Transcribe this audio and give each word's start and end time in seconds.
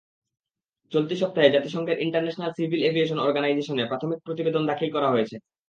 চলতি 0.91 1.15
সপ্তাহে 1.17 1.53
জাতিসংঘের 1.55 2.01
ইন্টারন্যাশনাল 2.05 2.51
সিভিল 2.57 2.81
এভিয়েশন 2.83 3.19
অর্গানাইজেশনে 3.19 3.83
প্রাথমিক 3.89 4.19
প্রতিবেদন 4.25 4.63
দাখিল 4.69 4.89
করা 4.95 5.07
হয়েছে। 5.13 5.35